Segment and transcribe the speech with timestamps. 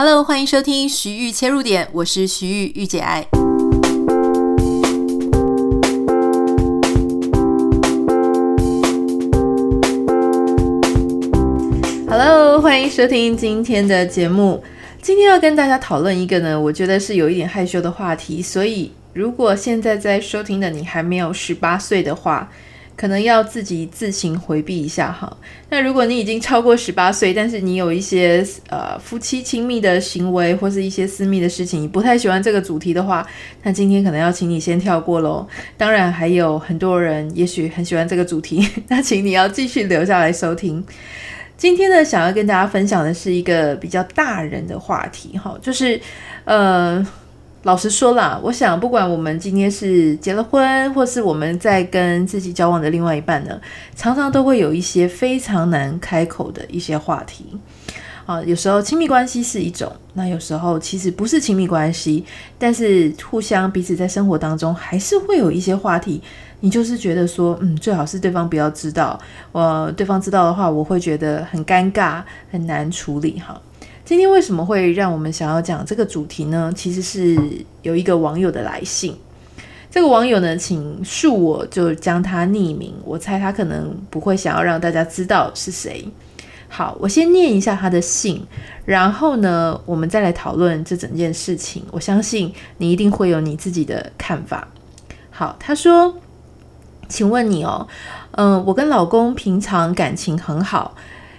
[0.00, 3.26] Hello，欢迎收听徐玉切入点，我是徐玉玉姐爱。
[12.08, 14.62] Hello，欢迎收听今天的节目。
[15.02, 22.48] 今天要跟大家讨论一个呢，我觉得是有一点害羞的话题，所以如果现在在收听的你还没有十八岁的话，
[22.98, 25.34] 可能要自己自行回避一下哈。
[25.70, 33.24] 那如果你已经超过十八岁，但是你有一些呃夫妻亲密的行为或是一些私密的事情，你不太喜欢这个主题的话，
[33.62, 35.46] 那今天可能要请你先跳过喽。
[35.76, 40.84] 当然还有很多人也许很喜欢这个主题， 那请你要继续留下来收听。
[41.56, 46.00] 今天呢，想要跟大家分享的是一个比较大人的话题哈，就是
[46.44, 47.06] 呃。
[47.64, 53.60] 老实说啦，我想不管我们今天是结了婚，或是我们在跟自己交往的另外一半呢，
[53.96, 57.44] 常常都会有一些非常难开口的一些话题。
[58.26, 62.24] 啊，有时候亲密关系是一种，那有时候其实不是亲密关系，
[62.58, 66.22] 但是互相彼此在生活当中还是会有一些话题，
[66.60, 69.18] 你就是觉得说，嗯，最好是对方不要知道，
[69.52, 72.22] 呃，对方知道的话，我会觉得很尴尬，
[72.52, 73.60] 很难处理哈。
[74.08, 76.72] 今天为什么会让我们想要讲这个主题呢？
[76.74, 77.38] 其实是
[77.82, 79.14] 有一个网友的来信。
[79.90, 86.08] 这个网友呢，请恕我就将他匿名，我猜他可能不会想要让大家知道是谁。
[86.70, 88.42] 好，我先念一下他的信，
[88.86, 91.84] 然后呢，我们再来讨论这整件事情。
[91.90, 94.66] 我相信你一定会有你自己的看法。
[95.28, 96.16] 好，他说
[97.10, 97.86] ：“请问你哦，
[98.30, 100.96] 嗯、我跟老公平常感情很好。”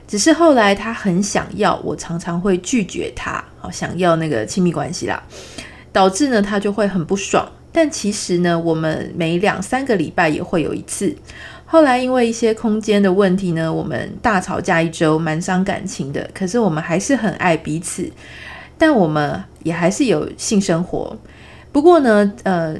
[0.10, 5.22] 只是后来他很想要，我常常会拒绝他，好想要那个亲密关系啦，
[5.94, 7.48] 导致呢他就会很不爽。
[7.72, 11.16] 但其实呢，我们每两三个礼拜也会有一次。
[11.64, 16.28] 后来因为一些空间的问题呢，我们大吵架一周，蛮伤感情的。
[16.34, 18.12] 可是我们还是很爱彼此，
[18.80, 21.16] 但我们也还是有性生活。
[21.72, 22.76] 不过呢，呃。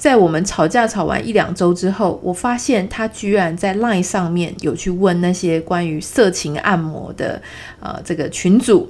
[0.00, 7.42] 在我们吵架吵完一两周之后，我发现他居然在 LINE 上面有去问那些关于色情按摩的
[7.80, 8.88] 呃这个群组。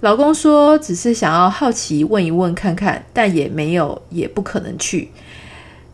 [0.00, 5.10] 老公说只是想要好奇问一问看看，但也没有也不可能去。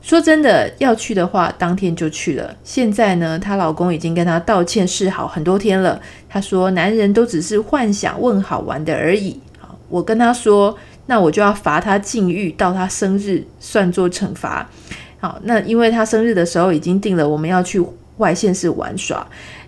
[0.03, 2.57] 说真的，要去的话当天就去了。
[2.65, 6.01] 现在呢，她老公已经跟她道歉示好很多天了。
[6.29, 9.39] 他说男人都只是幻想问好玩的而已。
[9.89, 10.77] 我跟他说。
[11.07, 14.69] 那我就要罚他禁欲到他生日，算作惩罚。
[15.21, 17.85] 好，那因为他生日的时候已经定了，我们要去
[18.17, 19.27] 外县市玩耍，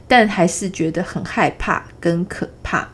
[0.09, 2.89] 但还是觉得很害怕跟可怕。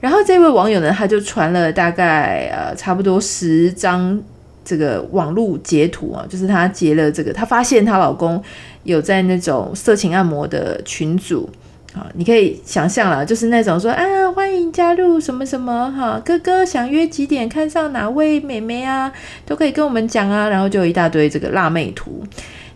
[0.00, 4.20] 然后这位网友呢，他就传了大概呃差不多十张
[4.64, 8.42] 这个网络截图啊，就是他截了这个，他发现她老公
[8.84, 11.48] 有在那种色情按摩的群组。
[12.14, 14.02] 你可以想象了，就是那种说啊，
[14.34, 19.12] 欢迎加入什么什么哈，哥哥想约几点看上哪位美眉啊，
[19.44, 22.24] 都可以跟我们讲啊，然后就一大堆这个辣妹图。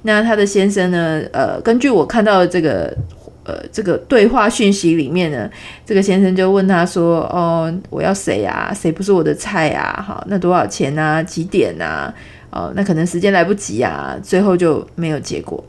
[0.02, 2.96] 那他的先生呢，呃，根据我看到的这个
[3.44, 5.50] 呃这个对话讯息里面呢，
[5.84, 8.72] 这个先生就问他说，哦，我要谁啊？
[8.74, 10.04] 谁不是我的菜啊？
[10.06, 11.22] 哈，那多少钱啊？
[11.22, 12.12] 几点啊？
[12.50, 15.62] 哦，那可能时间来不及啊，最后就没有结果。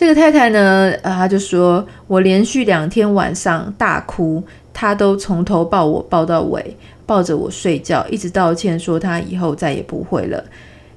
[0.00, 6.74] 这个太太呢，呃，她就说我连续两天晚上大哭，她都从头抱我抱到尾，
[7.04, 10.42] 抱着我睡觉，一直道歉说她以后再也不会了。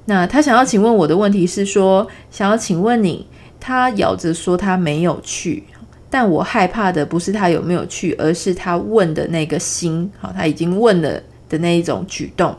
[0.05, 3.27] 那她想要请问我的问题是说，想要请问你，
[3.59, 5.65] 她咬着说她没有去，
[6.09, 12.55] 但我害怕的不是她有没有去，而是她问的那个心，好，她已经问了的那一种举动。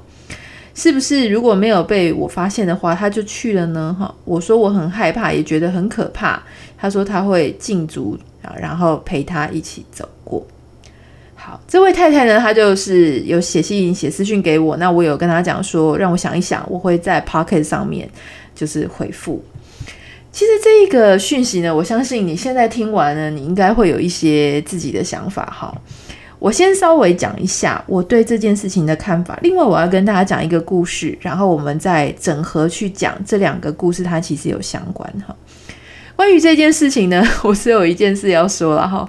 [0.74, 3.96] 是不是如果没有被我发现的话，他就去了呢？
[3.98, 6.42] 哈，我说我很害怕，也觉得很可怕。
[6.76, 10.44] 他说他会禁足啊，然后陪他一起走过。
[11.36, 14.76] 好，这位太太呢，她就是有写信、写私讯给我。
[14.78, 18.08] 那我有跟她讲说，让我想一想，我会在 Pocket 上面
[18.54, 19.44] 就是回复。
[20.32, 25.72] 其实这一个讯息呢，我相信你现在听完了，你应该会有一些自己的想法哈。
[26.38, 29.38] 我先稍微讲一下我对这件事情的看法。
[29.42, 35.34] 另外，我要跟大家讲一个故事，然后我们再整合去讲这两个故事，它其实有相关哈。
[36.16, 39.08] 关于这件事情呢， 我是有一件事要说了哈。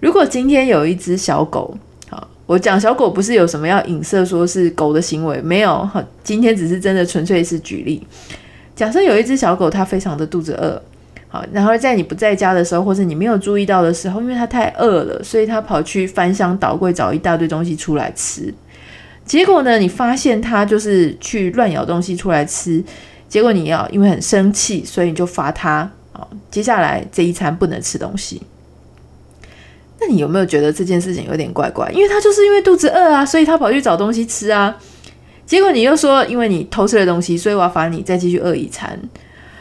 [0.00, 1.76] 如果今天有一只小狗，
[2.08, 6.04] 好，我讲小狗不是有什么要影射说是狗的行为，没有哈。
[6.22, 8.06] 今天只是真的纯粹是举例。
[8.76, 10.82] 假设有一只小狗，它非常的肚子饿。
[11.32, 18.52] 好，然后在你不在家的时候，或是你没有注意到的时候，因为他太饿了，所以他跑去翻箱倒柜找一大堆东西出来吃。
[19.24, 22.82] 结果呢，你发现他就是去乱咬东西出来吃。
[23.28, 25.88] 结果你要因为很生气，所以你就罚他。
[26.10, 28.42] 好，接下来这一餐不能吃东西。
[30.00, 31.88] 那你有没有觉得这件事情有点怪怪？
[31.92, 34.76] 因为他就是因为肚子饿啊，所以他跑去找东西吃啊。
[35.46, 38.98] 结果你又说，因为你偷吃了东西，所以我要罚你再继续饿一餐。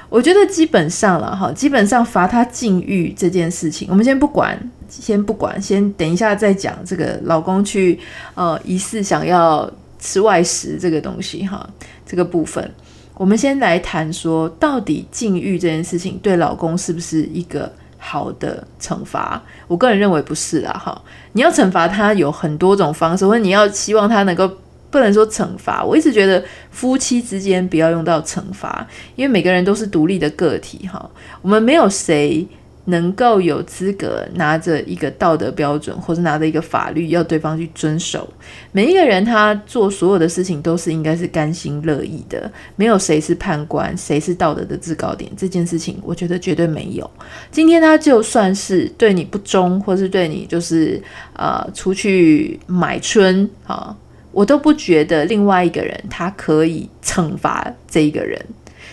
[0.09, 4.59] 我觉得基本上了哈，基本上罚他禁欲这件事情，我们先不管，
[4.89, 7.99] 先不管，先等一下再讲这个老公去
[8.33, 11.69] 呃疑似想要吃外食这个东西哈，
[12.05, 12.69] 这个部分，
[13.15, 17.71] 我们先来谈说，到底禁欲这件事情对老公是不是一个？
[18.01, 21.01] 好的惩罚，我个人认为不是啦，哈。
[21.33, 24.49] 你要惩罚他有很多种方式，或者你要希望他能够，
[24.89, 25.83] 不能说惩罚。
[25.83, 31.09] 我一直觉得夫妻之间不要用到惩罚，因为每个人都是独立的个体，哈。
[31.41, 32.47] 我们没有谁。
[32.85, 38.27] 能够有资格拿着一个道德标准，或者拿着一个法律要对方去遵守。
[38.71, 45.31] 每一个人他做所有的事情都是应该是甘心乐意的，没有谁是判官，谁是道德的制高点。
[45.37, 47.07] 这件事情我觉得绝对没有。
[47.51, 50.99] 今天他就算是对你不忠，或是对你就是
[51.33, 53.95] 呃出去买春啊，
[54.31, 58.39] 我都不觉得另外一个人他可以惩罚这一个人。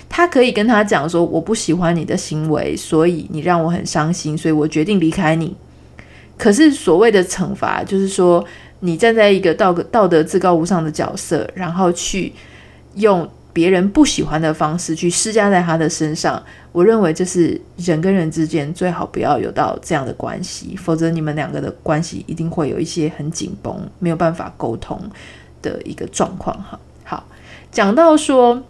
[0.09, 5.55] 他可以跟他讲说：“我不喜欢你的行为，所以你让我很伤心，所以我决定离开你。”
[6.39, 8.45] 可是所谓的惩罚，就是说
[8.81, 12.33] 你站在一个道德道德至高无上的角色，然后去
[12.95, 16.43] 用别人不喜欢的方式去施加在他的身上。
[16.73, 25.01] 我认为这是人跟人之间最好不要有到这样的关系，否则你们两个的关系一定会有一些很紧绷，没有办法沟通
[25.63, 26.55] 的一个状况。
[26.63, 27.27] 哈，好，
[27.73, 28.63] 讲到说。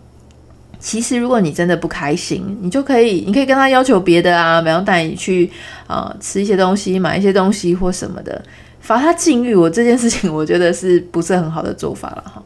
[0.78, 5.50] 其实，如果你真的不开心，你就可以，你可以跟他要求别的啊，比方带你去
[5.86, 8.40] 啊、吃一些东西，买一些东西或什么的，
[8.80, 9.54] 罚他禁欲。
[9.54, 12.42] 我这件事情，我觉得是不是很好的做法了哈？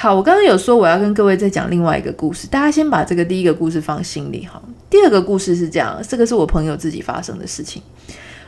[0.00, 4.62] 好，我刚刚有说我要跟各位再讲另外一个故事，大家先把这个第一个故事放心里哈。
[4.88, 7.82] 第二个故事是这样，这个是我朋友自己发生的事情。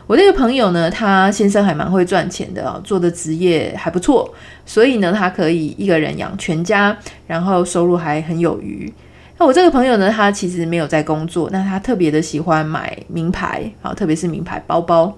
[0.07, 4.33] 我这个朋友呢，他先生还蛮会赚钱的啊，做的职业还不错，
[4.65, 8.93] 所以呢，他可以一个人养全家，然后收入还很有余。
[9.37, 15.13] 那我这个朋友呢，他其实没有在工作，那他特别的喜欢买名牌，好，特别是名牌包包。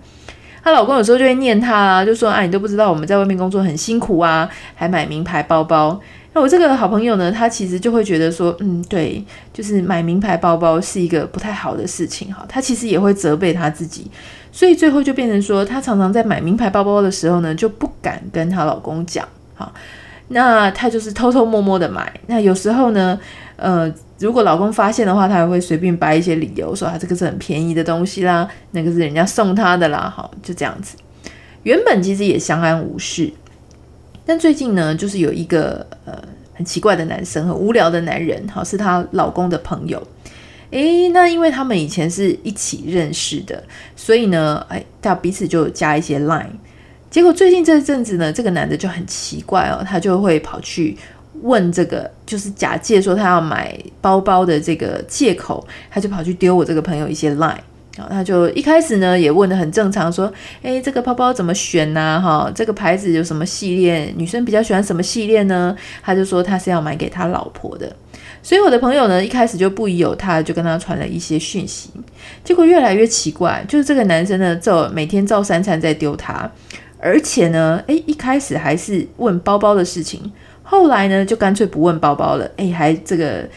[0.64, 6.00] 她老公有时候就会念她，就说：“啊，你都不知道我们在外面工作很辛苦啊，还买名牌包包。”
[6.34, 14.10] 那我这个好朋友呢，他其实就会觉得说：“嗯，对，就是买名牌包包是一个不太好的事情。”哈，他其实也会责备他自己。
[14.50, 19.72] 所以最后就变成说，她常常在买名牌包包的时候呢，就不敢跟她老公讲，哈，
[20.28, 22.12] 那她就是偷偷摸摸的买。
[22.26, 23.18] 那有时候呢，
[23.56, 30.96] 呃，如果老公发现的话，她还会随便掰一些理由，说啊，这个是很便宜的东西啦，那个是人家送她的啦，好，就这样子。
[31.62, 33.32] 原本其实也相安无事，
[34.24, 36.12] 但最近呢，就是有一个呃
[36.54, 40.02] 很奇怪的男生，很无聊的男人，好，是她老公的朋友。
[40.70, 43.62] 诶，那因为他们以前是一起认识的，
[43.94, 46.46] 所以呢，哎，他彼此就加一些 line。
[47.10, 50.96] 结果最近这阵子呢，这个男的就很奇怪哦，他就会跑去
[51.42, 57.58] 问这个，就是假借说他要买包包的这个借口，他就跑去丢我这个朋友一些 line。
[57.96, 62.20] 然后他就一开始呢也问得很正常，说，诶，这个包包怎么选呢？
[62.22, 64.12] 哈，这个牌子有什么系列？
[64.16, 65.76] 女生比较喜欢什么系列呢？
[66.02, 67.94] 他就说他是要买给他老婆的。
[68.42, 71.90] 所以我的朋友呢，一开始就不疑有他，就跟他传了一些讯息。
[72.42, 76.50] 结果越来越奇怪，就是这个男生呢，照每天照三餐在丢他，
[76.98, 80.32] 而且呢，诶，一开始还是问包包的事情，
[80.64, 82.50] 后来呢，就干脆不问包包了。
[82.56, 83.48] 诶，还这个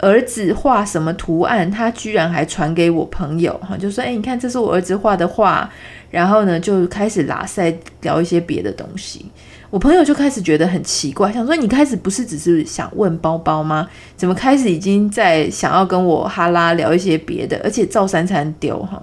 [0.00, 5.70] 儿子画什么图案，他居然还传给我朋友，哈，就说，诶，你看这是我儿子画的画，
[6.10, 9.26] 然后呢，就开始拉塞聊一些别的东西。
[9.70, 13.88] 我朋友就开始觉得很奇怪，想说你开始不是只是想问包包吗？
[14.16, 19.00] 怎么开始已经在想要跟我哈拉聊一些别的，而且照三餐丢哈？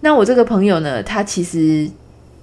[0.00, 1.88] 那我这个朋友呢，他其实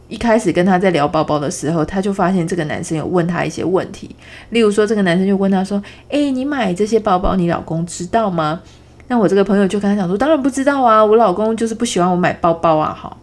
[0.08, 4.16] 一开始跟他在聊包包的时候，他就发现这个男生有问他一些问题，
[4.50, 8.62] 例如说这个男生就问他说：“诶，你买这些包包，你老公知道吗？”
[9.10, 13.16] 那我这个朋友就跟他讲说：“当然不知道啊，我老公就是不喜欢我买包包啊。”哈，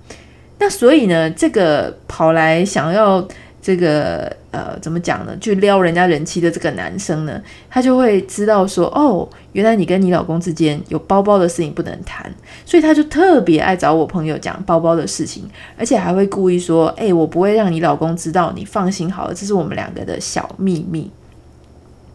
[0.58, 3.26] 那所以呢，这个跑来想要。
[3.64, 5.34] 这个呃，怎么讲呢？
[5.40, 7.40] 去撩人家人妻的这个男生呢，
[7.70, 12.30] 他就会知道说，哦，原来你跟你老公之间有包包的事情不能谈，
[12.66, 21.10] 所以他就特别爱找我朋友讲包包的事情，而且还会故意说，哎，我不会让你老公知道，你放心好了，这是我们两个的小秘密。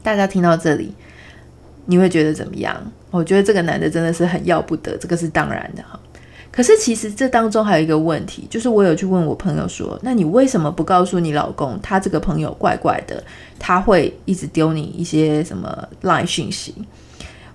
[0.04, 0.94] 大家听到这里，
[1.88, 2.80] 你会觉得怎么样？
[3.10, 6.00] 我觉得这个男的真的是很要不得，这个是当然的哈。
[6.60, 13.24] 可是其实这当中还有一个问题，就是我有去问我朋友说，那你为什么不告诉你老公，他这个朋友怪怪的，
[13.58, 16.76] 他会一直丢你一些什么 LINE 讯息？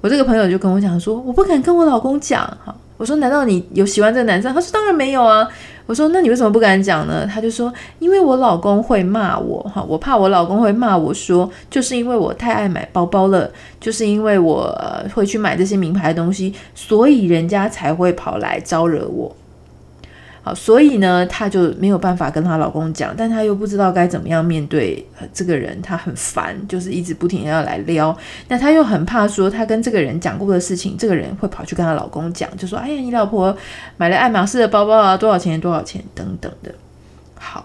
[0.00, 5.46] 我这个朋友就跟我讲说，我不敢跟我老公讲，哈，我说：“难道你有喜欢这个男生？”他说：“当然没有啊。”
[5.86, 14.74] 我说：“那你为什么不敢讲呢？”他就说：“因为我老公会骂我，哈，我怕我老公会骂我说，就是因为我太爱买包包了，就是因为我
[15.14, 19.34] 会去买这些名牌东西，所以人家才会跑来招惹我。”
[20.46, 28.14] 好，所以呢，她就没有办法跟她老公讲，但她又不知道该怎么样面对这个人，她很烦，就是一直不停地要来撩。
[28.48, 33.56] 那她又很怕说，她跟这个人讲过的事情，这个人会跑去跟她老公讲，就说：“哎呀，你老婆
[33.96, 35.58] 买了爱马仕的包包啊，多少钱？
[35.58, 36.04] 多少钱？
[36.14, 36.70] 等等的。”
[37.40, 37.64] 好，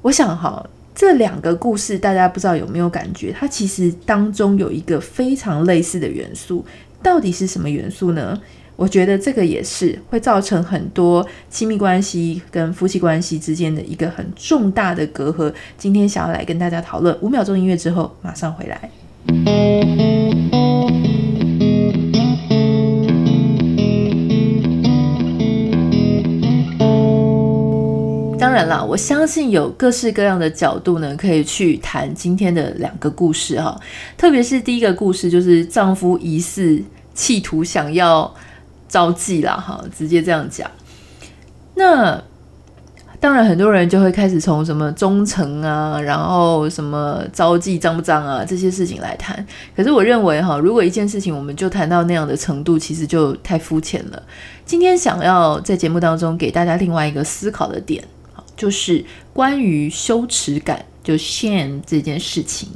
[0.00, 3.30] 我想哈，这两个故事大家不知道有没有感觉？
[3.38, 6.64] 它其实当中有一个非常类似的元素，
[7.02, 8.40] 到底是什么元素呢？
[8.76, 15.52] 我觉得这个也是会造成很多亲密关系跟夫妻关系之间的一个很重大的隔阂。
[15.78, 18.90] 今天想要来跟大家讨论，五秒钟音乐之后马上回来。
[28.36, 33.80] 当然了，我相信有各式各样的角度呢，可以去谈今天的两个故事哈。
[34.16, 36.82] 特别是第一个故事，就是丈夫疑似
[37.14, 38.34] 企图想要。
[38.94, 40.70] 招妓啦，哈，直接这样讲。
[41.74, 42.22] 那
[43.18, 49.44] 当然，很多人就会开始从什么忠诚啊，然后什么招妓脏不脏啊这些事情来谈。
[49.74, 54.22] 可是我认为，哈，如果一件事情我们就谈到那样的程度，其实就太肤浅了。
[54.64, 58.04] 今天想要在节目当中给大家另外一个思考的点，
[58.56, 62.68] 就是关于羞耻感，就 shame 这件事情。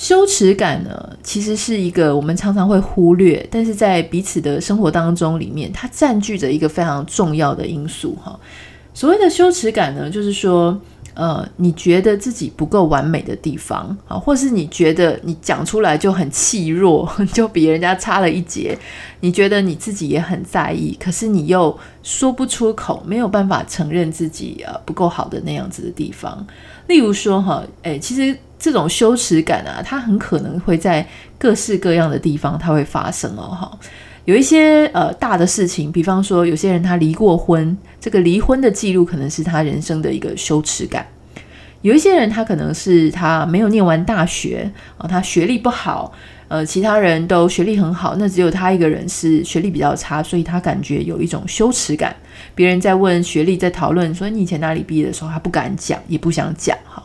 [0.00, 8.40] 羞耻感呢，其实是一个我们常常会忽略，但是在彼此的生活当中里面，它占据着一个非常重要的因素哈。
[8.94, 10.80] 所谓的羞耻感呢，就是说，
[11.12, 18.78] 呃，你觉得自己不够完美的地方啊，或是你觉得你讲出来就很气弱，就比人家差了一截，
[19.20, 26.46] 你觉得你自己也很在意，可是你又说不出口，没有办法承认自己呃不够好的那样子的地方。
[26.86, 28.34] 例如说哈，诶，其实。
[28.60, 31.04] 这种羞耻感啊，它很可能会在
[31.38, 33.56] 各式各样的地方，它会发生哦。
[33.58, 33.78] 哈，
[34.26, 41.06] 有一些呃大的事情，比方说有些人他离过婚，这个离婚的记录可能是他人生的一个羞耻感。
[41.80, 46.12] 有一些人他可能是他没有念完大学啊，他学历不好，
[46.48, 52.14] 呃，其他人都学历很好，那只有他一个人是学历比较差，所以他感觉有一种羞耻感。
[52.54, 57.02] 别人在问学历，在讨论说你以前哪里毕业的时候，他不敢讲，也不想讲哈。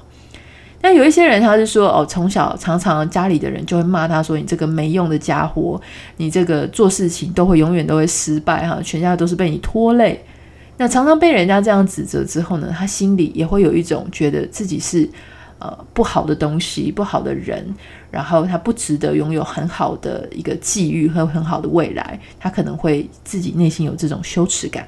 [0.85, 5.81] 那有一些人，他是说哦，从小常常家里的人就会骂他说：“你这个没用的家伙，
[6.17, 10.23] 你这个做事情都会永远都会失败哈，全家都是被你拖累。”
[10.77, 15.09] 那常常被人家这样指责之后呢，他心里也会有一种觉得自己是
[15.57, 17.65] 呃不好的东西、不好的人，
[18.11, 24.85] 然后他不值得拥有很好的一个际遇和很好的未来，他可能会自己内心有这种羞耻感。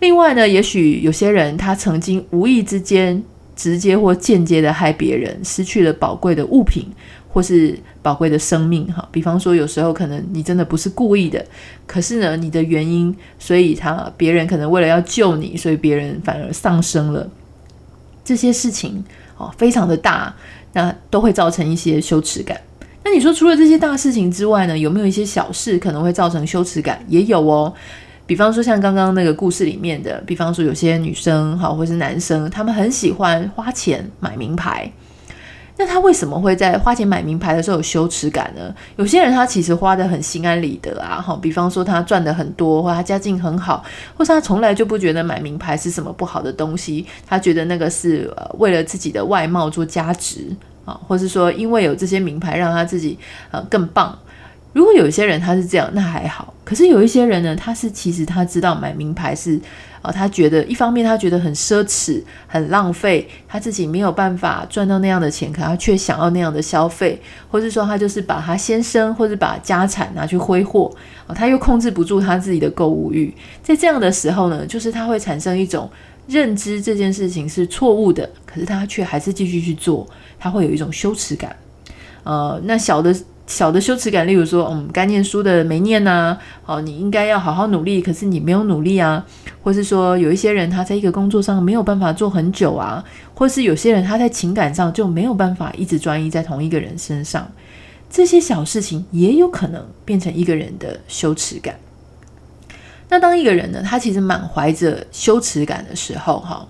[0.00, 3.22] 另外呢，也许有些人他曾经无意之间。
[3.54, 6.86] 直接或间接的害别人，失去了宝贵的物品，
[7.28, 8.86] 或是宝贵的生命。
[8.92, 11.44] 哈，比方说，有时候可能你真的不是故意的，
[11.86, 17.28] 可是呢，你的原因，所以他别人可能为了要救你，所以别人反而丧生了。
[18.24, 19.04] 这些事情
[19.36, 20.34] 哦，非常的大，
[20.72, 22.58] 那都会造成一些羞耻感。
[23.04, 27.04] 那你说，除了这些大事情之外呢，有没有一些小事可能会造成羞耻感？
[27.08, 27.74] 也有哦。
[28.26, 34.90] 比方说，像刚刚那个故事里面的，比方说有些女生哈，或是男生，他们很喜欢花钱买名牌。
[35.78, 38.72] 那他为什么会在花钱买名牌的时候有羞耻感呢？
[38.96, 43.82] 有些人他其实花得很心安理得啊，哈，比方说他赚得很多，或他家境很好，
[44.16, 53.18] 或是他从来就不觉得买名牌是什么不好的东西，他觉得那个是呃为了自己的外貌做加值啊，或是说因为有这些名牌让他自己
[53.50, 54.16] 呃更棒。
[54.72, 56.52] 如果有一些人他是这样，那还好。
[56.64, 59.56] 可是有一些人呢，他是其实他知道买名牌是，
[60.00, 70.90] 啊、呃，他觉得一方面他觉得很奢侈、很浪费，他自己没有办法赚到那样的钱，可他却想要那样的消费，或是说他就是把他先生或者把家产拿去挥霍，
[71.26, 75.90] 啊、他又控制不住他自己的购物欲，在这样的时候呢，就是他会产生一种
[76.26, 81.54] 认知这件事情是错误的，可是他却还是继续去做，他会有一种羞耻感，
[82.22, 83.14] 呃，那小的。
[83.44, 89.22] 小的羞耻感，例如说，嗯，该念书的没念呐、哦，你应该要好好努力，可是你没有努力啊，
[89.62, 97.50] 或是说有一些人他在一个工作上没有办法做很久啊，或是有些人他在情感上就没有办法一直专一在同一个人身上，
[98.08, 101.74] 这些小事情也有可能变成一个人的羞耻感。
[103.10, 106.66] 那当一个人呢，他其实满怀着羞耻感的时候，哈，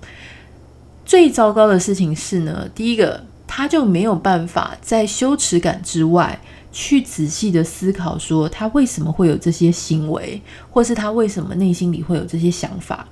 [1.04, 6.40] 最糟糕的事情是呢，第一个他就没有办法在羞耻感之外。
[6.72, 13.06] 去仔细的思考，说他为什么会有这些行为，或是他为什么内心里会有这些想法。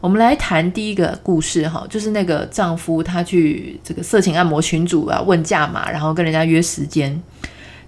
[0.00, 7.20] 我们来谈第一个故事哈，就是那个丈夫他去这个色情按摩群组啊问价码，然后跟人家约时间。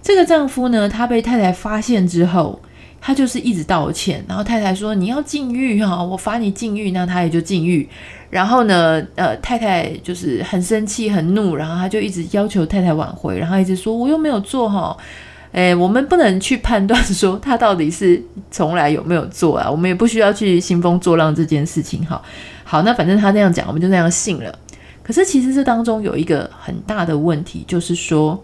[0.01, 2.61] 这个丈夫呢，他被太太发现之后，
[3.05, 7.87] 他就是一直道歉，然后太太说你要禁欲哈，我罚你禁欲，那他也就禁欲。
[8.31, 14.97] 然后呢，呃，太太就是很生气很怒，然后他就一直要求太太挽回，然后一直说我又没有做哈。
[15.51, 18.19] 诶，我们不能去判断说他到底是
[18.49, 22.03] 从来有没有做啊，我们也不需要去兴风作浪这件事情。
[22.07, 22.19] 哈，
[22.63, 24.57] 好，那反正他那样讲，我们就那样信了。
[25.03, 28.43] 可是其实这当中有一个很大的问题，就是说。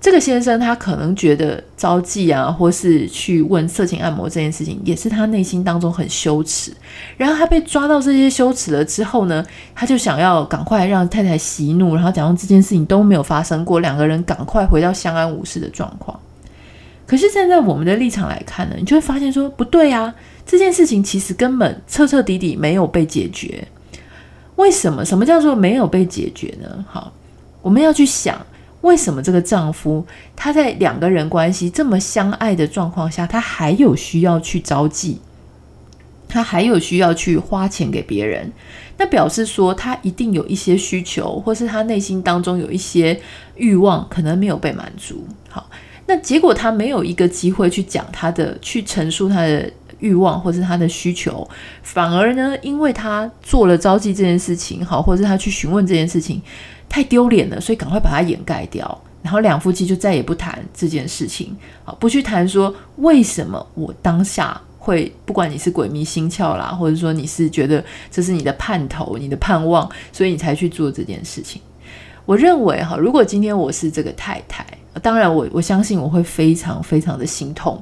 [0.00, 6.72] 这个先生他可能觉得招妓啊，或是去问色情按摩这件事情，也是他内心当中很羞耻。
[7.18, 16.18] 然后他被抓到这些羞耻了之后呢，他就想要赶快让太太息怒，然后假装这件事情都没有发生过，两个人赶快回到相安无事的状况。
[17.06, 20.14] 可是站在我们的立场来看呢，你就会发现说不对啊，
[20.46, 23.68] 这件事情其实根本彻彻底底没有被解决。
[24.56, 25.04] 为什么？
[25.04, 26.82] 什么叫做没有被解决呢？
[26.88, 27.12] 好，
[27.60, 28.40] 我们要去想。
[28.82, 35.16] 为什么这个丈夫他在两个人关系这么相爱的状况下，他还有需要去招妓，
[36.28, 38.50] 他还有需要去花钱给别人？
[38.96, 43.20] 那表示说他一定有一些需求，或是他内心当中有一些
[43.56, 45.26] 欲望，可能没有被满足。
[45.48, 45.68] 好，
[46.06, 51.46] 那结果他没有一个机会去讲他的，去陈述他的欲望或是他的需求，
[51.82, 56.40] 反而呢，因为他做了招妓这件事情，好，或者他去询问这件事情。
[56.90, 59.00] 太丢脸了，所以赶快把它掩盖掉。
[59.22, 61.54] 然后两夫妻就再也不谈这件事情，
[61.84, 71.60] 啊，不去谈说为什么我当下会，不管你是鬼迷心窍啦，或者说你是觉得这是你的盼头、你的盼望，所以你才去做这件事情。
[72.24, 74.66] 我认为哈，如果今天我是这个太太，
[75.02, 77.78] 当然我我相信我会非常非常的心痛，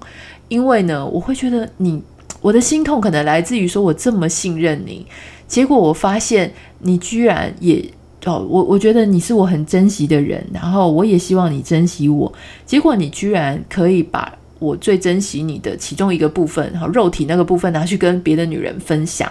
[0.48, 2.02] 因为呢，我会觉得你
[2.40, 5.06] 我的心痛可能来自于说我这么信任你，
[5.46, 7.88] 结果我发现你居然也。
[8.37, 12.32] 我我觉得你是我很珍惜的人，然后我也希望你珍惜我。
[12.66, 19.30] 结果你居然可以把我最珍惜你的其中一个部分，好，肉体那个部分拿去跟别的女人分享，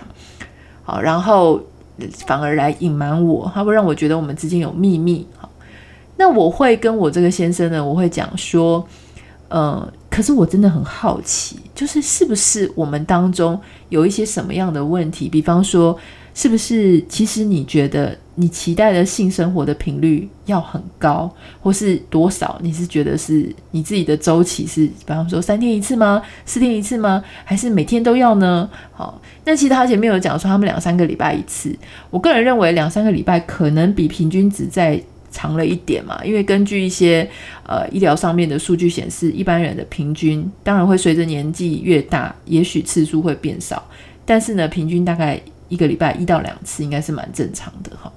[0.84, 1.62] 好，然后
[2.26, 5.28] 反而来隐瞒我，他会让我觉得我们之间有秘密。
[5.38, 5.50] 好，
[6.16, 8.88] 那我会跟我这个先生呢，我会讲说，
[9.50, 15.28] 呃，可是我真的很好奇，就是是不是我们当中有一些什么样的问题？
[15.28, 15.98] 比方说，
[16.34, 18.18] 是不是其实你觉得？
[18.40, 21.28] 你期待的性生活的频率要很高，
[21.60, 22.60] 或是多少？
[22.62, 26.22] 你是觉得是你自己的周期是，比方说三天一次吗？
[26.46, 27.24] 四天一次吗？
[27.44, 28.70] 还是每天都要呢？
[28.92, 31.76] 好，那其实他前面有讲说他们两三个礼拜一次，
[32.12, 37.28] 我个人认为两三个礼拜可能比平均值再长了一点嘛，因为根据一些
[37.66, 43.84] 呃医疗上面的数据显示，一般人的平均当然会随着年纪越大，也许次数会变少，
[44.26, 48.14] 但是呢，平均大概一个礼拜一到两次应该是蛮正常的哈。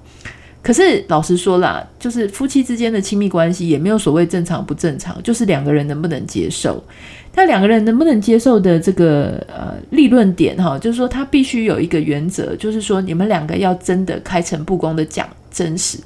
[0.62, 6.82] 可是老实说啦，就是夫妻之间的亲密关系也没有所谓正常不正常，就是两个人能不能接受。
[7.34, 15.96] 那两个人能不能接受的这个呃立论点哈，就是说他必须有一个原则，就是说你们两个要真的开诚布公的讲真实、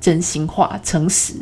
[0.00, 1.34] 真心话、诚实。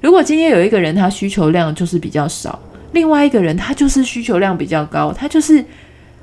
[0.00, 2.58] 如果今天有一个人他需求量就是比较少，
[2.92, 5.62] 另外一个人他就是需求量比较高，他就是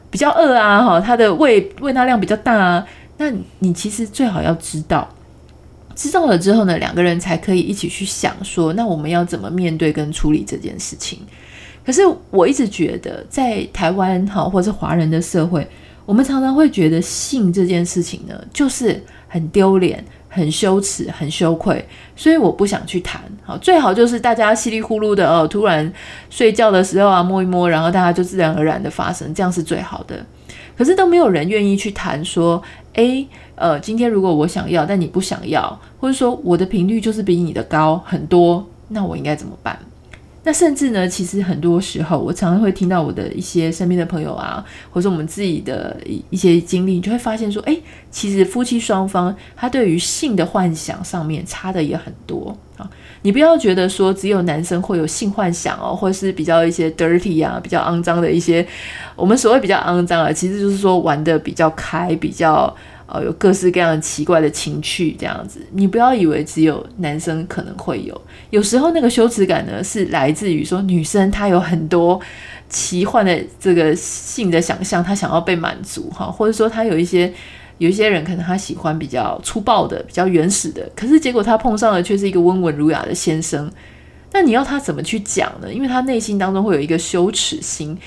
[0.09, 5.07] 比较饿啊哈，他的胃胃纳量比较大啊，那你其实最好要知道。
[5.95, 11.19] 知道了之后呢，两个人才可以一起去想说，那我们要怎么面对跟处理这件事情。
[11.85, 15.67] 可是我一直觉得，在台湾哈，或是华人的社会，
[16.05, 23.21] 我们常常会觉得性这件事情呢，就是很丢脸、很羞耻、很羞愧，所以我不想去谈。
[23.43, 25.93] 好，最好就是大家稀里呼噜的哦，突然
[26.29, 30.25] 睡觉的时候啊，摸一摸，然后大家就自然而然的发生，这样是最好的。
[30.75, 32.61] 可是都没有人愿意去谈说，
[32.93, 39.77] 诶，呃，今天如果我想要，但你不想要，或者说我的频率就是比你的高很多，那我应该怎么办？
[40.47, 45.97] 那甚至呢，其实很多时候，我常常会听到我的一些身边的朋友啊，或者我们自己的
[46.29, 52.87] 一些经历，你就会发现说，诶，其实夫妻双方他对于性的幻想上面差的也很多啊。
[53.23, 58.63] 你不要觉得说只有男生会有性幻想哦，或者是比较一些 dirty 啊，比较肮脏的一些，
[59.15, 62.71] 我们所谓比较肮脏啊，其实就是说玩得比较开，比较
[63.07, 65.59] 呃有各式各样奇怪的情趣这样子。
[65.71, 72.19] 你不要以为只有男生可能会有，有时候那个羞耻感呢是来自于说女生她有很多
[72.69, 77.33] 奇幻的这个性的想象，她想要被满足哈，或者说她有一些。
[77.77, 83.69] 有一些人可能他喜欢比较粗暴的、比较原始的，可是结果他碰上的却是一个温文儒雅的先生，
[84.31, 85.73] 那你要他怎么去讲呢？
[85.73, 87.97] 因为他内心当中会有一个羞耻心。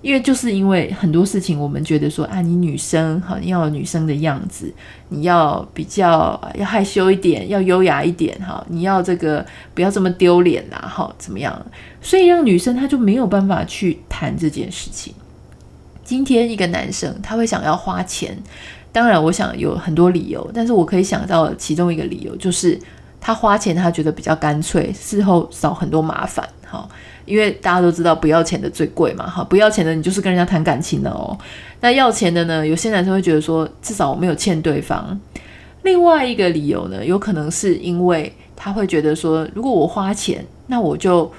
[0.00, 4.72] 因为就是因为很多事情，我们觉得说啊，你女生哈，你要女生的样子，
[5.08, 11.66] 你要比较要害羞一点，要优雅一点哈，你要这个不要这么丢脸呐，哈，怎么样？
[12.00, 15.12] 所以让女生她就没有办法去谈这件事情。
[16.04, 18.34] 今天一个男生他会想要花钱，
[18.92, 22.78] 当然我想有很多理由，但是我可以想到其中一个理由就是
[23.20, 26.88] 他花钱他觉得比较干脆，事后少很多麻烦，好。
[27.24, 31.36] 因为大家都知道不要钱的最贵嘛，哈，不要钱的你就是跟人家谈感情的哦。
[31.80, 35.20] 那要钱的呢，有些男生会觉得说，至少我没有欠对方。
[35.82, 41.30] 另外一个理由呢，有可能是因为他会觉得说，如果我花钱，那我就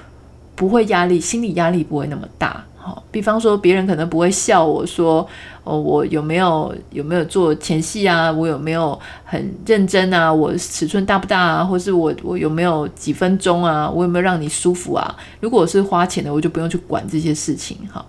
[0.54, 2.64] 不会压力，心理压力不会那么大。
[3.10, 5.26] 比方说别人可能不会笑我说，
[5.64, 8.30] 哦，我有没有有没有做前戏啊？
[8.30, 10.32] 我有没有很认真啊？
[10.32, 11.64] 我尺寸大不大啊？
[11.64, 13.90] 或是我我有没有几分钟啊？
[13.90, 15.16] 我有没有让你舒服啊？
[15.40, 17.76] 如果我是花钱的，我就不用去管这些事情。
[17.92, 18.04] 哈，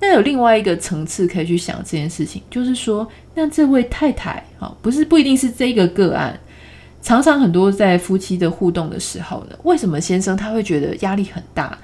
[0.00, 6.38] 那有另外一个层次可以去想这件事情，就是说，那这位太太，哈，不是不一定是这个个案，
[7.02, 11.76] 常常很多在夫妻的互动的时候呢，为什么先生他会觉得压力很大？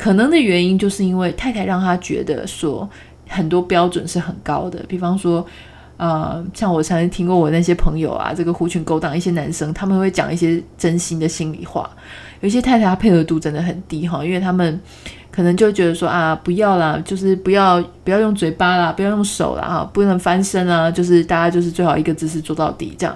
[0.00, 2.88] 可能的原因就是因为太太让他觉得说
[3.28, 5.46] 很多标准是很高的，比方说，
[5.98, 11.90] 呃，像我曾经听过我那些朋友啊，这个狐群狗党一些男生，他们会讲一些真心的心里话。
[12.40, 14.80] 有一些太太她配合度真的很低哈，因为他们
[15.30, 23.14] 可能就觉得说啊，不要啦，就是不要不要用嘴巴啦，不要用手啦，哈，不能翻身啊，就是大家就是最好一个姿势做到底这样。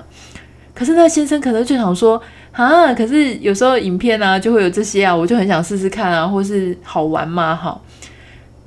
[0.75, 2.21] 可是那先生可能就想说。
[2.55, 7.77] 啊，可是有时候影片啊就会有这些啊，我就很想试试看啊，或是好玩嘛，哈。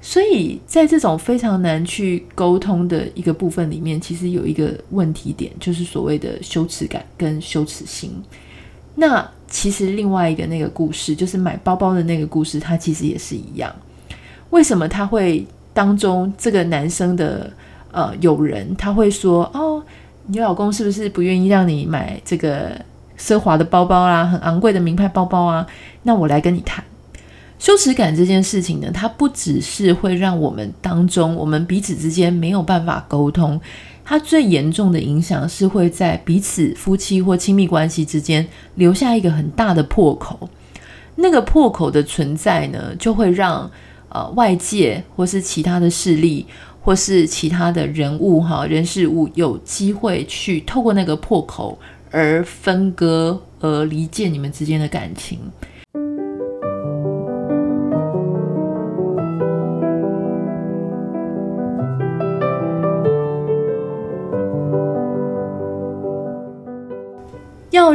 [0.02, 8.12] 所以在这种非常难去沟通的一个部分里面，其实有一个问题点，就是所谓的羞耻感跟羞耻心。
[8.96, 13.74] 那其实另外一个那个故事，就是买包包的那个故事，它其实也是一样。
[14.50, 17.50] 为什么他会当中这个男生的
[17.93, 19.82] 呃友人他会说哦，
[20.28, 22.80] 你老公是不是不愿意让你买这个？
[23.20, 25.66] 奢华的包包啦，很昂贵的名牌包包啊，
[26.04, 26.86] 那我来跟你谈
[27.58, 33.60] 羞耻感这件事情呢，它不只是会让我们当中我们彼此之间没有办法沟通，
[34.06, 40.48] 它最严重的影响是会在彼此夫妻或亲密关系之间留下一个很大的破口。
[41.16, 43.68] 那个破口的存在呢，就会让
[44.10, 46.46] 呃外界或是其他的势力
[46.88, 51.78] 或是其他的人物哈人事物有机会去透过那个破口。
[52.10, 55.38] 而分割，而离间你们之间的感情。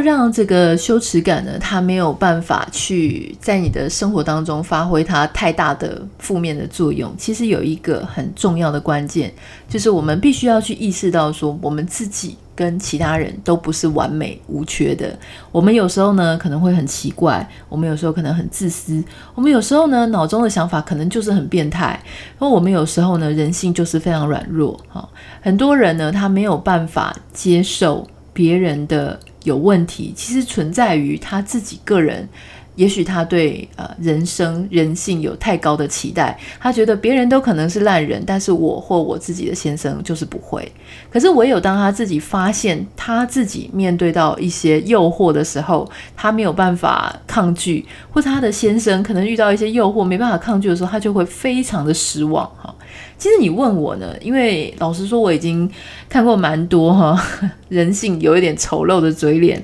[0.03, 7.11] 让这个羞耻感呢，它没有办法去在你的生活当中发挥它太大的负面的作用。
[7.17, 9.33] 其实有一个很重要的关键，
[9.69, 15.17] 就是我们必须要去意识到，说我们自己跟其他人都不是完美无缺的。
[15.51, 21.99] 我们有时候呢可能会很奇怪，我们有时候可能很自私，我们有时候呢脑中的想法可能就是很变态。
[22.37, 24.79] 而我们有时候呢人性就是非常软弱。
[24.89, 25.07] 哈，
[25.41, 29.19] 很多人呢他没有办法接受别人的。
[29.43, 32.27] 有问题，其实存在于他自己个人。
[32.75, 40.71] 也许他对呃人生人性有太高的期待，他觉得别人都可能是烂人，但是我或我自己的先生就是不会。
[41.11, 52.73] 可是唯有当他自己发现他自己面对到一些诱惑的时候，他没有办法抗拒，或者他的先生可能遇到一些诱惑没办法抗拒的时候，他就会非常的失望哈。
[53.17, 55.69] 其实你问我呢，因为老实说我已经
[56.09, 57.21] 看过蛮多哈，
[57.69, 59.63] 人性有一点丑陋的嘴脸，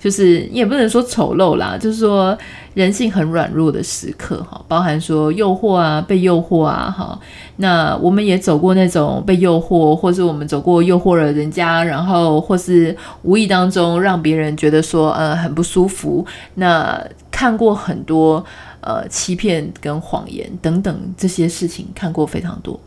[0.00, 2.36] 就是也不能说丑陋啦，就是说
[2.74, 7.18] 人性很软弱的时刻哈，包含说诱惑啊，被诱惑啊哈。
[7.58, 16.26] 那我们也走过那种被诱惑，或是我们走过诱惑了人家，然后或是无意当中让别人觉得说呃很不舒服。
[16.56, 17.02] 那
[17.36, 18.42] 看过很多。
[18.82, 22.78] 呃，欺骗跟谎言等等这些事情看过非常多。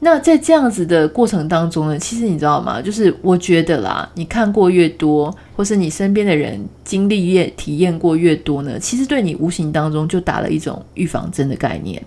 [0.00, 2.82] 那在这样子的过程当中呢，其实你知道吗？
[2.82, 12.02] 就是我觉得啦，你看过越多，或是你身边的人经历越体验过越多呢，其实对你无形当中就打了一种预防针的概念。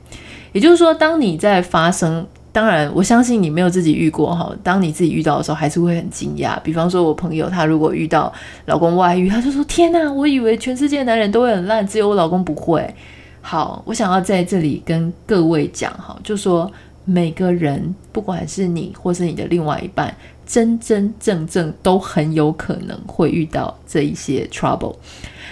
[0.52, 2.28] 也就是说，当你在发生。
[2.54, 4.54] 当然，我相信你没有自己遇过哈。
[4.62, 6.60] 当你自己遇到的时候，还是会很惊讶。
[6.62, 8.32] 比方说，我朋友他如果遇到
[8.66, 12.94] 老公外遇，他就说：“天哪，我以为全世界男人都会很烂，只有我老公不会。”
[13.42, 16.72] 好，我想要在这里跟各位讲哈，就说
[17.06, 20.14] 每个人，不管是你或是你的另外一半，
[20.46, 24.96] 真真正正都很有可能会遇到这一些 trouble。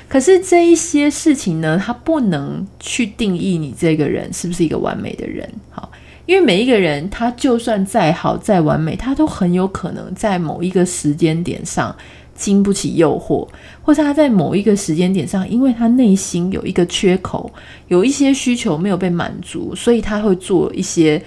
[0.07, 5.47] 可是这一些事情呢，它不能去定义你这个人是不是一个完美的人。
[5.71, 5.89] 好，
[6.29, 11.95] 因为每一个人他就算再好再完美，他都很有可能在某一个时间点上。
[12.35, 13.45] 经不起诱惑，
[13.81, 17.51] 或者他在某一个时间点上，因为他内心有一个缺口，
[17.89, 21.21] 有一些需求没有被满足，所以他会做一些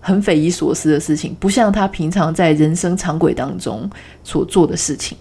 [0.00, 3.88] 很匪夷所思的事情，不像他平常在人生常轨当中
[4.24, 5.16] 所做的事情。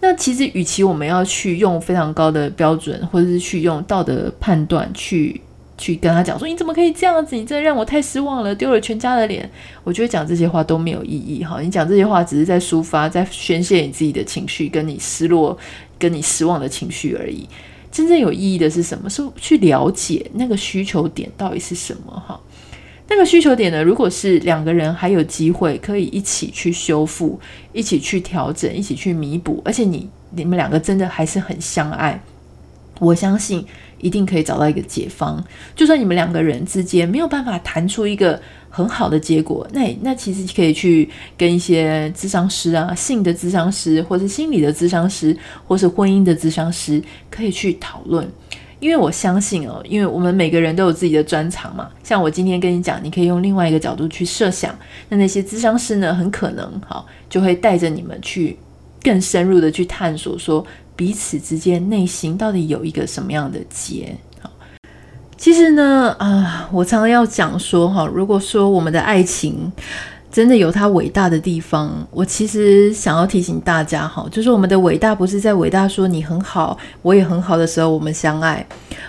[0.00, 5.38] 那其实，与其我们要去用非常高的标准，或者是去用道德判断去。
[5.78, 7.36] 去跟他讲说，你怎么可以这样子？
[7.36, 9.48] 你真的让我太失望了，丢了全家的脸。
[9.84, 11.60] 我觉得讲这些话都没有意义哈。
[11.62, 15.56] 你讲这些话只是在抒发，在宣泄你自己的情绪，跟你失落、
[15.98, 17.48] 跟你失望的情绪而已。
[17.90, 19.08] 真正有意义的是什么？
[19.08, 22.38] 是去了解那个需求点到底是什么哈。
[23.08, 23.82] 那个需求点呢？
[23.82, 27.40] 如果是两个人还有机会可以一起去修复、
[27.72, 32.20] 一起去调整、一起去弥补，而且你你们两个真的还是很相爱，
[32.98, 33.64] 我相信。
[34.00, 35.42] 一定可以找到一个解方，
[35.74, 48.28] 就算你们两个人之间没有办法谈出一个很好的结果，那那其实可以去跟一些咨商师啊、性的咨商师，或是心理的咨商师，或是婚姻的咨商师，可以去讨论。
[48.80, 51.90] 因为我相信哦，因为我们每个人都有自己的专长嘛。
[52.04, 54.72] 像我今天跟你讲，你可以用另外一个角度去设想，
[55.08, 58.56] 那那些咨商师呢，很可能好就会带着你们去
[59.02, 60.64] 更深入的去探索说。
[60.98, 64.16] 彼此之间内心到底有一个什么样的结？
[64.42, 64.50] 好，
[65.36, 69.70] 其实呢，啊，我常常要讲说，哈，如果说我们的爱情
[70.32, 78.66] 真的有它伟大的地方，我其实想要提醒大家，哈，就是我们的伟大不是在伟大说你很好，我也很好的时候我们相爱。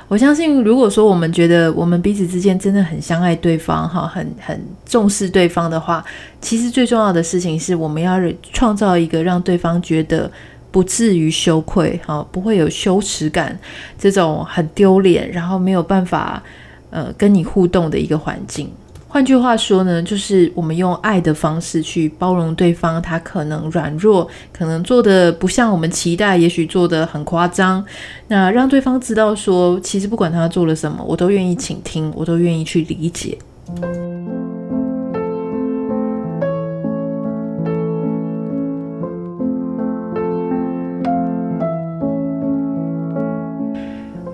[0.08, 6.06] 我相信，如果说我们觉得我们彼此之间真的很相爱对方，哈，很很重视对方的话，
[6.39, 8.19] 其实最重要的事情是我们要
[8.54, 10.32] 创造一个让对方觉得。
[10.72, 13.58] 不至于羞愧，哈，不会有羞耻感，
[13.98, 16.42] 这种很丢脸，然后没有办法，
[16.90, 18.70] 呃，跟你互动的一个环境。
[19.08, 27.84] 换句话说呢，就是我们用爱的方式去包容对方，他可能软弱，可能做的不像我们期待，也许做的很夸张。
[28.28, 33.36] 那让对方知道说，其实不管他做了什么，我都愿意倾听，我都愿意去理解。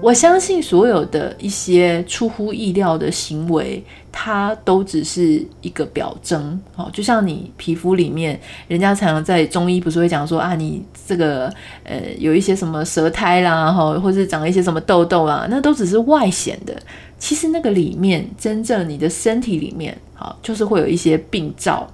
[0.05, 6.61] 我相信所有的一些出乎意料的行为，它都只是一个表征。
[6.75, 11.51] 哦，就像你皮肤里面，人家常常在中医不是会讲说啊，你这个
[11.83, 16.77] 呃有一些什么舌苔啦，哈，或者长了一些什么痘痘啦，那都只是外显的。
[17.17, 21.91] 其实那个里面，真正你的身体里面，好，就是会有一些病灶。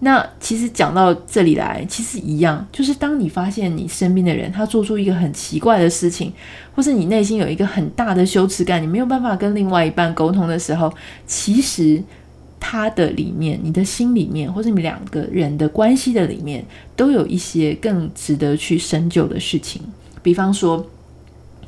[0.00, 6.32] 那其实讲到这里来，其实一样，就是当你发现你身边的人他做出一个很奇怪的事情，
[6.74, 10.92] 或是你内心有一个很大的羞耻感，你没有办法跟另外一半沟通的时候，
[11.26, 12.00] 其实
[12.60, 19.82] 他的里面，你的心里面，或是你们两个人的关系的里面，都有一些更值得去深究的事情，
[20.22, 20.86] 比方说。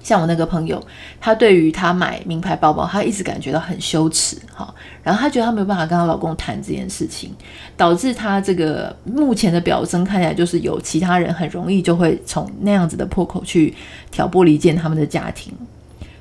[0.02, 0.82] 像我那个朋友，
[1.20, 7.30] 她对于她买名牌包包，她一直感觉到很羞耻，哈，然后她觉得她没有办法跟她老公谈这件事情，
[7.76, 13.74] 导致她这个目前的表征看起来就是有其他人很容易就会从那样子的破口去
[14.10, 15.52] 挑拨离间他们的家庭。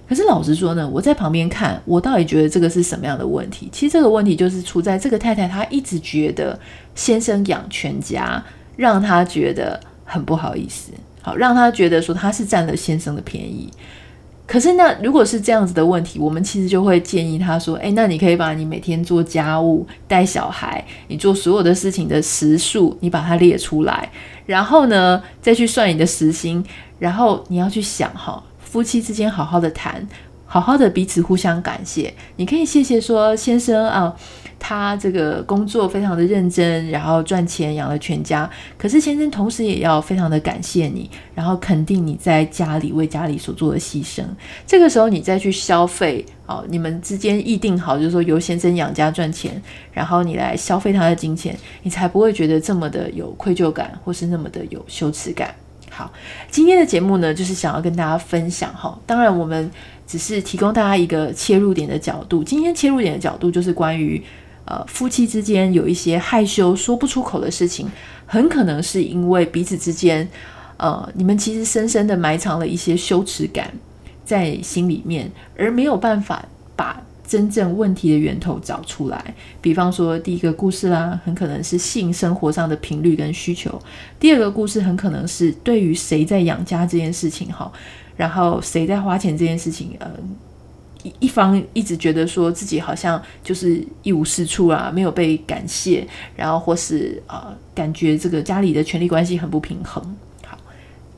[0.08, 3.70] 可是老实说呢，我在旁边看，我到底觉得这个是什么样的问题？
[3.72, 6.60] 其实这个问题就是出在这个太太她一直觉得
[6.96, 8.44] 先生养全家，
[8.76, 10.92] 让她觉得很不好意思。
[11.22, 13.70] 好，让他觉得说他是占了先生的便宜。
[14.46, 24.10] 可是那如果是这样子的问题，我们其实就会建议他说：“诶，那你可以把你每天做家务、带小孩、你做所有的事情的时数，你把它列出来，
[24.46, 26.66] 然后呢，再去算你的时薪，
[26.98, 30.08] 然后你要去想哈，夫妻之间好好的谈。”
[30.52, 34.12] 好好的彼此互相感谢，你可以谢谢说先生啊，
[34.60, 38.48] 他这个工作非常的认真，然后赚钱养了全家。
[38.78, 44.24] 可是先生同时也要非常的感谢你，然后肯定你在家里为家里所做的牺牲。
[44.68, 49.60] 这个时候你再去消费，好，你们之间议定好，就是说由先生养家赚钱，
[49.94, 55.56] 然后你来消费他的金钱，你才不会觉得这么的有愧疚感，或是那么的有羞耻感。
[55.90, 56.12] 好，
[56.52, 58.98] 今天的节目呢，就是想要跟大家分享哈。
[59.06, 59.70] 当然，我们
[60.06, 62.44] 只是提供大家一个切入点的角度。
[62.44, 64.22] 今天切入点的角度就是关于
[64.70, 67.90] 呃夫妻之间有一些害羞说不出口的事情，
[68.28, 70.28] 很可能是因为彼此之间
[70.78, 73.74] 呃你们其实深深的埋藏了一些羞耻感
[74.24, 79.36] 在心里面，而没有办法把真正问题的源头找出来。
[79.62, 83.72] 比方说，第一个故事啦，很可能是性生活上的频率跟需求；
[84.20, 87.72] 第二个故事很可能是对于谁在养家这件事情哈，
[88.16, 90.10] 然后谁在花钱这件事情，呃，
[91.04, 100.04] 一一方一直觉得说自己好像就是一无是处啊，没有被感谢，然后或是呃，感觉这个家里的权力关系很不平衡。
[100.46, 100.58] 好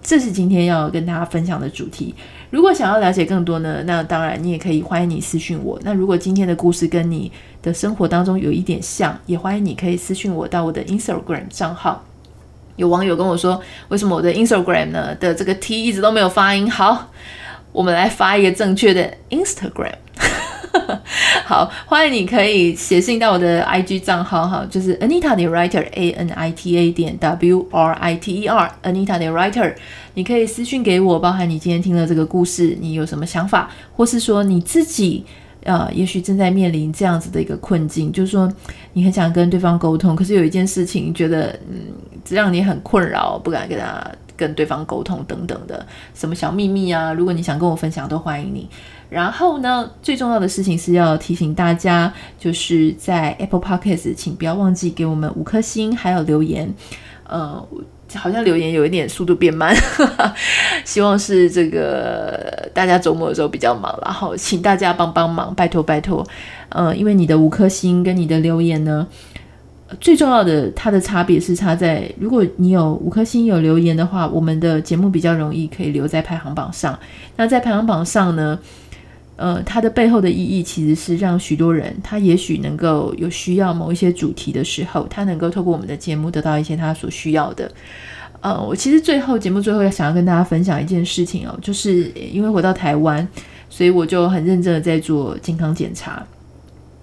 [0.03, 2.13] 这是今天要跟大家分享的主题。
[2.49, 5.79] 如果想要了解更多呢，那当然你也可以欢迎你私讯我。
[5.83, 12.03] 那如果今天的故事跟你的生活当中有一点像，也欢迎你可以私讯我到我的 Instagram 账号。
[12.77, 16.69] 有网友跟我说，为什么我的 Instagram 呢的这个 T 一直都没有发音？
[16.69, 17.11] 好，
[17.71, 19.93] 我们来发一个正确的 Instagram。
[21.45, 28.15] 好，欢迎你可以写信到我的 IG 账号哈，就是 Anita the Writer A N I T A 点 W R I
[28.15, 29.73] T E R Anita the Writer，
[30.13, 35.25] 你可以私信给我，包含你今天听了这个故事，你有什么想法，或是说你自己
[35.63, 38.51] 呃，也许正在面临这样子的一个困境，就是说
[38.93, 41.79] 你很想跟对方沟通，可是有一件事情觉得嗯，
[42.29, 44.09] 让你很困扰，不敢跟他
[44.41, 48.67] 跟对方沟通等等的什么小秘密啊，如果你想跟我分享，都欢迎你。
[49.07, 56.73] 然后呢，最重要的事情是要提醒大家，就是在 Apple Podcast，请不要忘记给我们五颗星，还有留言。
[57.27, 57.63] 呃，
[58.15, 59.75] 好像留言有一点速度变慢，
[60.83, 66.25] 希望是这个大家周末的时候比较忙，然后请大家帮帮忙，拜托拜托。
[66.69, 69.07] 呃，因为你的五颗星跟你的留言呢，
[69.99, 76.97] 最重要的它的差别是差在，如果你有五颗星有留言的话，我们的节目比较容易可以留在排行榜上。
[77.35, 78.57] 那在排行榜上呢，
[79.35, 87.71] 呃，它的背后的意义其实是让许多人，他也许能够有需要某一些主题的时候，他能够透过我们的节目得到一些他所需要的。
[88.41, 93.27] 呃，我其实最后节目最后要想要跟大家分享一件事情哦，就是因为回到台湾，
[93.69, 96.25] 所以我就很认真的在做健康检查。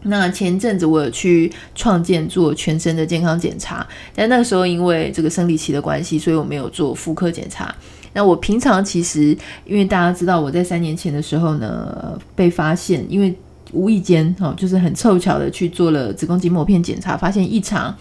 [0.02, 7.74] 那前阵子我有去创建做全身的健康检查，但那个时候因为这个生理期的关系，所以我没有做妇科检查。
[8.12, 13.34] 那我平常其实，因为大家知道我在三年前的时候呢，被发现，因为
[13.72, 17.94] 无意间哦，就是很凑巧的去做了子宫颈抹片检查，发现异常，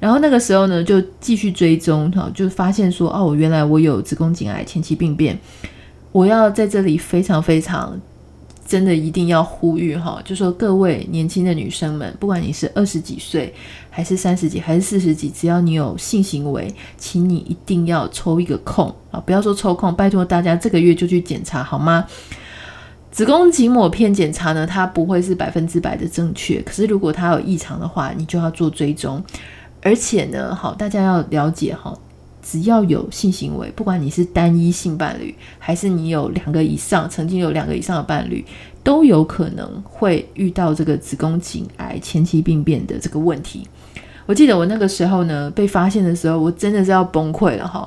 [0.00, 5.38] 然后那个时候呢，就继续追踪哈，就发现说，哦，原来我有子宫颈癌前期病变，
[6.10, 8.00] 我要在这里非常非常。
[8.68, 13.54] 真的一定要呼吁哈，就说各位年轻的女生们，不管你是二十几岁，
[13.88, 19.18] 还是三十几，还是四十几，只要你有性行为，请你一定要抽一个空啊！
[19.24, 22.04] 不要说抽空，拜托大家这个月就去检查好吗？
[23.10, 29.24] 子宫颈抹片检查呢，它不会是百分之百的正确，可是如果它有异常的话，你就要做追踪，
[29.80, 31.98] 而且呢，好，大家要了解哈。
[32.50, 38.42] 只要有性行为，不管你是单一性伴侣，还是你有两个以上，曾经有两个以上的伴侣，
[38.82, 43.68] 都有可能会遇到这个子宫颈癌前期病变的这个问题。
[44.24, 47.86] 我记得我那个时候呢，被发现的时候，我真的是要崩溃了哈，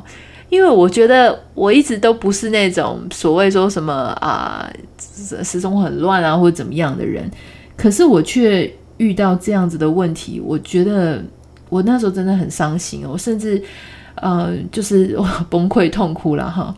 [0.50, 4.72] 因为我觉得我一直都不是那种所谓说什么啊
[5.44, 7.28] 时钟很乱啊或者怎么样的人，
[7.76, 11.24] 可是我却遇到这样子的问题，我觉得
[11.68, 13.60] 我那时候真的很伤心，我甚至。
[14.16, 15.18] 呃，就是
[15.50, 16.76] 崩溃痛哭了哈。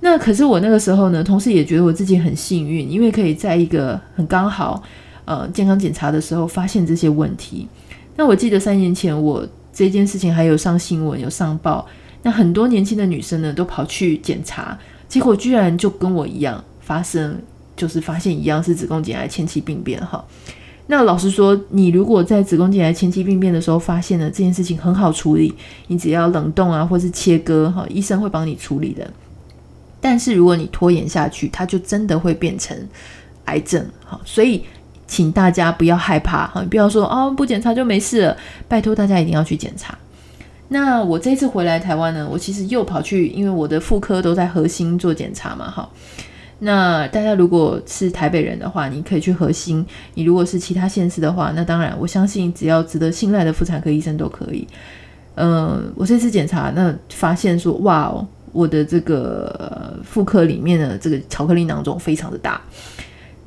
[0.00, 4.82] 那可是我那个时候呢，同时也觉得我自己很幸运，因为可以在一个很刚好
[5.26, 7.68] 呃健康检查的时候发现这些问题。
[8.16, 11.86] 那我记得三年前我这件事情还有上新闻，有上报。
[12.22, 17.38] 那很多年轻的女生呢都跑去检查，结果居然就跟我一样发生，
[17.76, 20.24] 就是发现一样是子宫颈癌前期病变哈。
[20.90, 25.54] 那老实说，你如果在子宫颈癌前期病变的时候发现了这件事情很好处理，
[25.86, 29.08] 你只要冷冻啊，或是切割哈，医生会帮你处理的。
[30.00, 32.76] 但是如果你拖延下去，它就真的会变成
[33.44, 34.20] 癌症哈。
[34.24, 34.64] 所以
[35.06, 39.96] 请大家不要害怕哈，不要说哦，不检查就没事了，拜托大家一定要去检查。
[40.70, 45.88] 那我这次回来台湾呢，我其实又跑去，因为我的妇科都在核心做检查嘛哈。
[46.62, 49.82] 那大家如果是台北人的话，你可以去核心；
[50.14, 54.68] 你如果是其他县市的话，那当然我相信只要值得信赖的妇产科医生都可以。
[55.36, 58.14] 嗯、我这次检查，那发现说，哇，
[58.52, 62.60] 我的这个妇科里面的这个巧克力囊肿非常的大。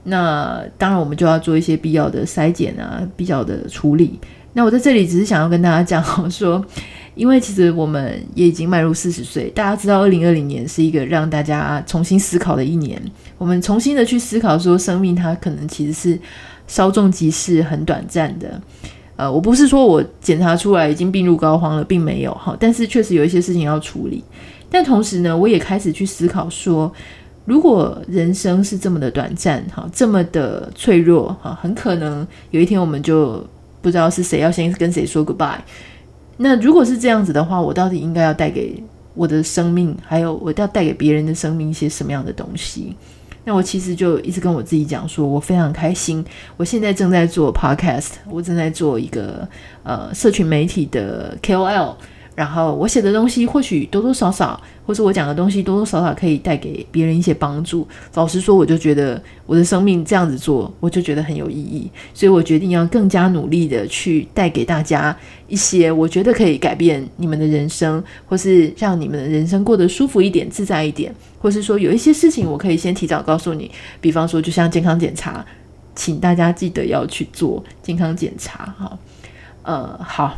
[0.04, 4.20] 那当然我们就要做一些必要的筛检啊，必要的处理。
[4.54, 6.64] 那我在这里只是想要跟大家讲 说。
[7.16, 13.00] 因为其实我们也已经迈入四十岁，大家知道，二零二零年是一个让大家重新思考的一年。
[13.38, 16.20] 我们重新的去思考说，生命它可能其实是
[16.66, 18.60] 稍纵即逝，很短暂的。
[19.16, 24.24] 呃，我不是说我检查出来已经病入膏肓了，并没有哈，但是确实有一些事情要处理。
[24.72, 26.92] 但同时呢，我也开始去思考说，
[27.46, 33.46] 如果人生是这么的短暂，哈，这么的脆弱，哈，很可能有一天我们就
[33.84, 35.60] 不知道是谁要先跟谁说 goodbye。
[36.38, 38.82] 那如果是这样子的话，我到底应该要带给
[39.14, 42.96] 我的生命，还有我要带给别人的生命一些什么样的东西？
[43.46, 46.26] 那我其实就一直跟我自己讲说，我非常开心，
[46.58, 49.48] 我现在正在做 podcast，我正在做一个
[49.84, 51.94] 呃社群媒体的 KOL。
[52.36, 57.88] 然后我写的东西或许多多少少，或是我讲的东西多多少少可以带给别人一些帮助。
[58.16, 61.90] 老实说，我就觉得我的生命这样子做，我就觉得很有意义。
[62.14, 65.16] 所以我决定要更加努力的去带给大家
[65.48, 73.70] 一些我觉得可以改变你们的人生，或是让你们的人生过得舒服一点、自在一点，或是说有一些事情我可以先提早告诉你。
[74.02, 75.46] 比方说，就像健康检查，
[75.96, 78.74] 请大家记得要去做健康检查。
[78.78, 78.98] 哈，
[79.62, 80.36] 呃，好。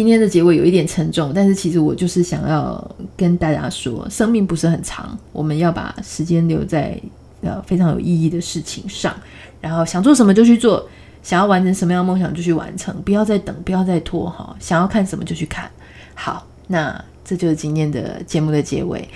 [0.00, 6.98] 今天的结尾有一点沉重，但是其实我就是想要跟大家说，生命不是很长，我们要把时间留在
[7.42, 9.14] 呃非常有意义的事情上，
[9.60, 10.88] 然后想做什么就去做，
[11.22, 15.70] 想要完成什么样的梦想就去完成，不要再等，不要再拖哈，想要看什么就去看。
[16.14, 19.06] 好，那这就是今天的节目的结尾，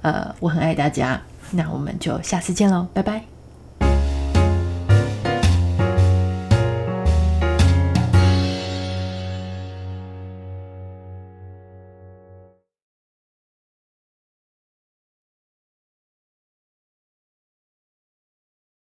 [0.00, 1.22] 呃，我很爱大家，
[1.52, 3.41] 那我们就下次见喽，拜拜。